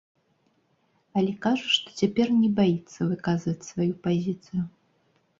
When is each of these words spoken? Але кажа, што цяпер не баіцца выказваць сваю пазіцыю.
Але 1.19 1.33
кажа, 1.43 1.67
што 1.75 1.87
цяпер 2.03 2.27
не 2.43 2.49
баіцца 2.59 2.99
выказваць 3.11 3.67
сваю 3.69 3.87
пазіцыю. 4.07 4.63